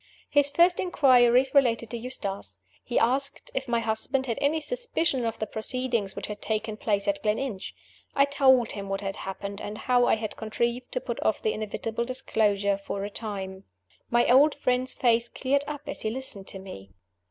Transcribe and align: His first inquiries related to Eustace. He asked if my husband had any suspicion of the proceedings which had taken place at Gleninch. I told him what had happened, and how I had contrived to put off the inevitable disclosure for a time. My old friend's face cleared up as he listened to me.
His 0.31 0.49
first 0.49 0.79
inquiries 0.79 1.53
related 1.53 1.91
to 1.91 1.97
Eustace. 1.97 2.57
He 2.83 2.97
asked 2.97 3.51
if 3.53 3.67
my 3.67 3.81
husband 3.81 4.25
had 4.25 4.39
any 4.41 4.59
suspicion 4.59 5.25
of 5.27 5.37
the 5.37 5.45
proceedings 5.45 6.15
which 6.15 6.25
had 6.25 6.41
taken 6.41 6.75
place 6.75 7.07
at 7.07 7.21
Gleninch. 7.21 7.75
I 8.15 8.25
told 8.25 8.71
him 8.71 8.89
what 8.89 9.01
had 9.01 9.15
happened, 9.17 9.61
and 9.61 9.77
how 9.77 10.07
I 10.07 10.15
had 10.15 10.37
contrived 10.37 10.91
to 10.93 11.01
put 11.01 11.21
off 11.21 11.43
the 11.43 11.53
inevitable 11.53 12.03
disclosure 12.03 12.77
for 12.79 13.03
a 13.05 13.11
time. 13.11 13.65
My 14.09 14.27
old 14.27 14.55
friend's 14.55 14.95
face 14.95 15.29
cleared 15.29 15.63
up 15.67 15.81
as 15.85 16.01
he 16.01 16.09
listened 16.09 16.47
to 16.47 16.57
me. 16.57 16.89